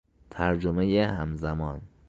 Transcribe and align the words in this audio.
ترجمهی 0.29 0.99
همزمان 0.99 1.81